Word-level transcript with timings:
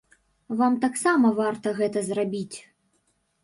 Вам 0.61 0.77
таксама 0.85 1.31
варта 1.41 1.77
гэта 1.83 2.05
зрабіць. 2.11 2.57